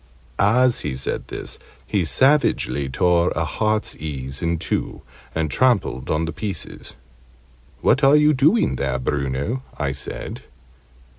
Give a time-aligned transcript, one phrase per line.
[0.39, 5.03] As he said this, he savagely tore a heartsease in two,
[5.35, 6.95] and trampled on the pieces.
[7.81, 10.41] "What are you doing there, Bruno?" I said.